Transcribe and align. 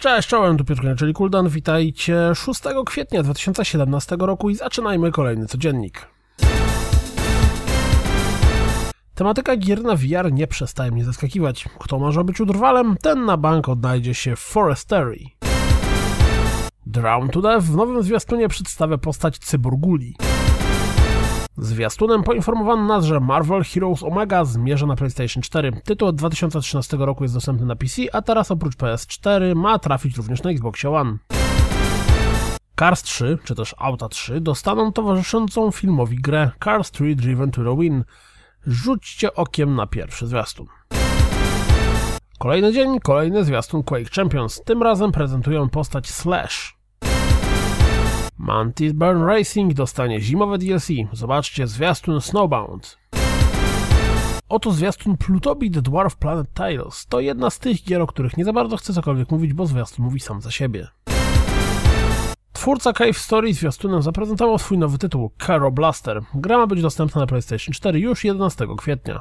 Cześć, 0.00 0.28
czołem, 0.28 0.56
tu 0.56 0.64
Piotr 0.64 0.82
czyli 0.96 1.12
Kuldan. 1.12 1.48
Witajcie 1.48 2.34
6 2.34 2.60
kwietnia 2.86 3.22
2017 3.22 4.16
roku 4.20 4.50
i 4.50 4.54
zaczynajmy 4.54 5.12
kolejny 5.12 5.46
codziennik. 5.46 6.08
Tematyka 9.14 9.56
gier 9.56 9.82
na 9.82 9.96
VR 9.96 10.32
nie 10.32 10.46
przestaje 10.46 10.90
mnie 10.90 11.04
zaskakiwać. 11.04 11.64
Kto 11.78 11.98
może 11.98 12.24
być 12.24 12.40
udrwalem, 12.40 12.96
ten 13.02 13.24
na 13.24 13.36
bank 13.36 13.68
odnajdzie 13.68 14.14
się 14.14 14.36
w 14.36 14.40
Forestery. 14.40 15.18
Drown 16.86 17.28
to 17.28 17.40
Death 17.40 17.66
w 17.66 17.76
nowym 17.76 18.02
zwiastunie 18.02 18.48
przedstawia 18.48 18.98
postać 18.98 19.38
Cyborguli. 19.38 20.14
Zwiastunem 21.60 22.22
poinformowano 22.22 22.84
nas, 22.86 23.04
że 23.04 23.20
Marvel 23.20 23.64
Heroes 23.64 24.02
Omega 24.02 24.44
zmierza 24.44 24.86
na 24.86 24.96
PlayStation 24.96 25.42
4. 25.42 25.72
Tytuł 25.84 26.08
od 26.08 26.16
2013 26.16 26.96
roku 26.96 27.24
jest 27.24 27.34
dostępny 27.34 27.66
na 27.66 27.76
PC, 27.76 28.02
a 28.12 28.22
teraz 28.22 28.50
oprócz 28.50 28.76
PS4 28.76 29.56
ma 29.56 29.78
trafić 29.78 30.16
również 30.16 30.42
na 30.42 30.50
Xbox 30.50 30.84
One. 30.84 31.18
Cars 32.78 33.02
3, 33.02 33.38
czy 33.44 33.54
też 33.54 33.74
Auta 33.78 34.08
3, 34.08 34.40
dostaną 34.40 34.92
towarzyszącą 34.92 35.70
filmowi 35.70 36.16
grę 36.16 36.50
Cars 36.64 36.90
3 36.90 37.14
Driven 37.14 37.50
to 37.50 37.64
the 37.64 37.76
Win. 37.80 38.04
Rzućcie 38.66 39.34
okiem 39.34 39.74
na 39.74 39.86
pierwszy 39.86 40.26
zwiastun. 40.26 40.66
Kolejny 42.38 42.72
dzień, 42.72 43.00
kolejny 43.00 43.44
zwiastun 43.44 43.82
Quake 43.82 44.10
Champions. 44.16 44.62
Tym 44.64 44.82
razem 44.82 45.12
prezentują 45.12 45.68
postać 45.68 46.10
Slash. 46.10 46.79
Mantis 48.40 48.92
Burn 48.92 49.22
Racing 49.22 49.74
dostanie 49.74 50.20
zimowe 50.20 50.58
DLC. 50.58 50.88
Zobaczcie 51.12 51.66
zwiastun 51.66 52.20
Snowbound. 52.20 52.98
Oto 54.48 54.72
zwiastun 54.72 55.16
Plutobi 55.16 55.70
The 55.70 55.82
Dwarf 55.82 56.16
Planet 56.16 56.52
Tales. 56.54 57.06
To 57.06 57.20
jedna 57.20 57.50
z 57.50 57.58
tych 57.58 57.84
gier, 57.84 58.02
o 58.02 58.06
których 58.06 58.36
nie 58.36 58.44
za 58.44 58.52
bardzo 58.52 58.76
chcę 58.76 58.92
cokolwiek 58.92 59.30
mówić, 59.30 59.52
bo 59.52 59.66
zwiastun 59.66 60.04
mówi 60.04 60.20
sam 60.20 60.40
za 60.40 60.50
siebie. 60.50 60.88
Twórca 62.52 62.92
Cave 62.92 63.18
Story 63.18 63.54
zwiastunem 63.54 64.02
zaprezentował 64.02 64.58
swój 64.58 64.78
nowy 64.78 64.98
tytuł, 64.98 65.30
Caro 65.46 65.70
Blaster. 65.70 66.22
Gra 66.34 66.58
ma 66.58 66.66
być 66.66 66.82
dostępna 66.82 67.20
na 67.20 67.26
PlayStation 67.26 67.72
4 67.72 68.00
już 68.00 68.24
11 68.24 68.66
kwietnia. 68.78 69.20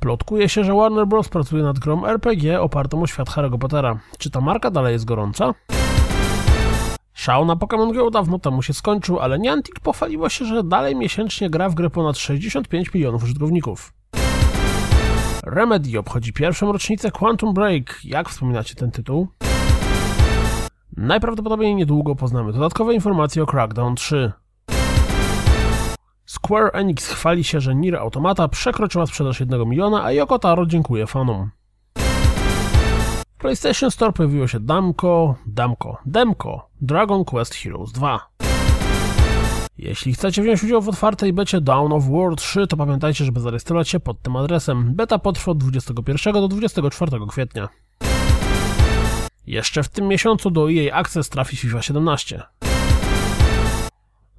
Plotkuje 0.00 0.48
się, 0.48 0.64
że 0.64 0.74
Warner 0.74 1.06
Bros. 1.06 1.28
pracuje 1.28 1.62
nad 1.62 1.78
grą 1.78 2.06
RPG 2.06 2.60
opartą 2.60 3.02
o 3.02 3.06
świat 3.06 3.28
Harry'ego 3.28 3.58
Pottera. 3.58 3.98
Czy 4.18 4.30
ta 4.30 4.40
marka 4.40 4.70
dalej 4.70 4.92
jest 4.92 5.04
gorąca? 5.04 5.54
Szał 7.24 7.44
na 7.44 7.56
Pokémon 7.56 7.94
Go 7.94 8.10
dawno 8.10 8.38
temu 8.38 8.62
się 8.62 8.74
skończył, 8.74 9.20
ale 9.20 9.38
Niantic 9.38 9.74
pochwaliło 9.82 10.28
się, 10.28 10.44
że 10.44 10.64
dalej 10.64 10.96
miesięcznie 10.96 11.50
gra 11.50 11.68
w 11.68 11.74
grę 11.74 11.90
ponad 11.90 12.18
65 12.18 12.94
milionów 12.94 13.22
użytkowników. 13.22 13.92
Remedy 15.44 15.98
obchodzi 15.98 16.32
pierwszą 16.32 16.72
rocznicę 16.72 17.10
Quantum 17.10 17.54
Break. 17.54 18.00
Jak 18.04 18.28
wspominacie 18.28 18.74
ten 18.74 18.90
tytuł? 18.90 19.28
Najprawdopodobniej 20.96 21.74
niedługo 21.74 22.14
poznamy 22.14 22.52
dodatkowe 22.52 22.94
informacje 22.94 23.42
o 23.42 23.46
Crackdown 23.46 23.94
3. 23.94 24.32
Square 26.26 26.70
Enix 26.72 27.12
chwali 27.12 27.44
się, 27.44 27.60
że 27.60 27.74
Nier 27.74 27.96
Automata 27.96 28.48
przekroczyła 28.48 29.06
sprzedaż 29.06 29.40
1 29.40 29.68
miliona, 29.68 30.04
a 30.04 30.12
Yoko 30.12 30.38
Taro 30.38 30.66
dziękuję 30.66 31.06
fanom. 31.06 31.50
W 33.34 33.36
PlayStation 33.38 33.90
Store 33.90 34.12
pojawiło 34.12 34.46
się 34.46 34.60
Damko, 34.60 35.34
Damko, 35.46 35.98
Demko, 36.06 36.68
Dragon 36.84 37.24
Quest 37.24 37.54
Heroes 37.54 37.92
2. 37.92 38.28
Jeśli 39.78 40.14
chcecie 40.14 40.42
wziąć 40.42 40.64
udział 40.64 40.82
w 40.82 40.88
otwartej 40.88 41.32
becie 41.32 41.60
Dawn 41.60 41.92
of 41.92 42.04
War 42.08 42.36
3, 42.36 42.66
to 42.66 42.76
pamiętajcie, 42.76 43.24
żeby 43.24 43.40
zarejestrować 43.40 43.88
się 43.88 44.00
pod 44.00 44.22
tym 44.22 44.36
adresem. 44.36 44.94
Beta 44.94 45.18
potrwa 45.18 45.52
od 45.52 45.58
21 45.58 46.32
do 46.34 46.48
24 46.48 47.12
kwietnia. 47.28 47.68
Jeszcze 49.46 49.82
w 49.82 49.88
tym 49.88 50.08
miesiącu 50.08 50.50
do 50.50 50.72
EA 50.72 50.96
Access 50.96 51.28
trafi 51.28 51.56
FIFA 51.56 51.82
17. 51.82 52.42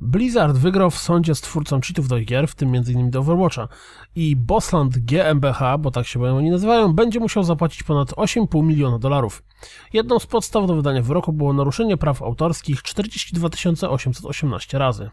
Blizzard 0.06 0.58
wygrał 0.58 0.90
w 0.90 0.98
sądzie 0.98 1.36
z 1.36 1.42
twórcą 1.42 1.82
cheatów 1.82 2.08
do 2.08 2.20
gier, 2.20 2.48
w 2.48 2.56
tym 2.56 2.76
m.in. 2.76 3.12
do 3.12 3.20
Overwatcha 3.20 3.68
i 4.16 4.36
Bossland 4.36 4.98
GmbH, 4.98 5.60
bo 5.80 5.92
tak 5.92 6.08
się 6.08 6.24
oni 6.24 6.50
nazywają, 6.50 6.94
będzie 6.94 7.20
musiał 7.20 7.44
zapłacić 7.44 7.84
ponad 7.84 8.12
8,5 8.12 8.64
miliona 8.64 9.00
dolarów. 9.00 9.44
Jedną 9.94 10.20
z 10.20 10.26
podstaw 10.26 10.68
do 10.68 10.76
wydania 10.76 11.02
wyroku 11.02 11.34
było 11.34 11.54
naruszenie 11.54 11.98
praw 11.98 12.22
autorskich 12.22 12.84
42 12.84 13.50
818 13.90 14.78
razy. 14.80 15.10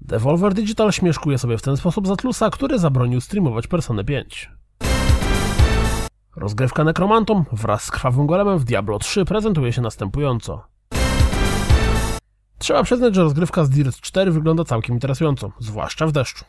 Devolver 0.00 0.54
Digital 0.54 0.92
śmieszkuje 0.92 1.38
sobie 1.38 1.58
w 1.58 1.62
ten 1.62 1.76
sposób 1.76 2.06
Zatlusa, 2.06 2.50
który 2.50 2.78
zabronił 2.78 3.20
streamować 3.20 3.66
Persona 3.66 4.04
5. 4.04 4.50
Rozgrywka 6.36 6.84
Necromantom 6.84 7.44
wraz 7.52 7.84
z 7.84 7.90
krwawym 7.90 8.26
golemem 8.26 8.58
w 8.58 8.64
Diablo 8.64 8.98
3 8.98 9.24
prezentuje 9.24 9.72
się 9.72 9.82
następująco. 9.82 10.77
Trzeba 12.58 12.82
przyznać, 12.82 13.14
że 13.14 13.22
rozgrywka 13.22 13.64
z 13.64 13.70
Dirt 13.70 14.00
4 14.00 14.30
wygląda 14.30 14.64
całkiem 14.64 14.96
interesująco, 14.96 15.52
zwłaszcza 15.58 16.06
w 16.06 16.12
deszczu. 16.12 16.44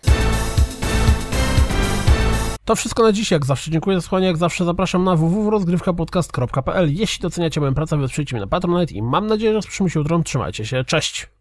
To 2.66 2.76
wszystko 2.76 3.04
na 3.04 3.12
dziś, 3.12 3.32
jak 3.32 3.46
zawsze 3.46 3.72
dziękuję 3.72 3.98
za 3.98 4.02
słuchanie, 4.02 4.28
jak 4.28 4.38
zawsze 4.38 4.66
zapraszam 4.66 5.04
na 5.04 5.16
www.rozgrywkapodcast.pl 5.16 6.94
Jeśli 6.94 7.22
doceniacie 7.22 7.62
moją 7.62 7.74
pracę, 7.74 7.98
wesprzyjcie 7.98 8.36
mnie 8.36 8.42
na 8.42 8.48
Patronite 8.48 8.94
i 8.94 9.02
mam 9.02 9.28
nadzieję, 9.28 9.54
że 9.54 9.62
słyszymy 9.62 9.90
się 9.90 10.00
jutro, 10.00 10.22
trzymajcie 10.24 10.66
się, 10.66 10.84
cześć! 10.84 11.39